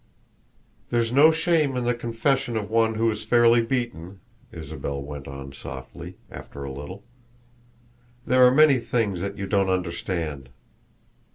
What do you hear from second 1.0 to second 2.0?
no shame in the